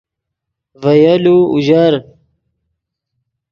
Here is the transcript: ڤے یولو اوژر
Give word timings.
ڤے 0.81 0.93
یولو 1.03 1.37
اوژر 1.51 1.93